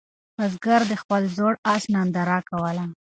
بزګر 0.37 0.81
د 0.91 0.93
خپل 1.01 1.21
زوړ 1.35 1.53
آس 1.73 1.83
ننداره 1.93 2.37
کوله. 2.49 2.85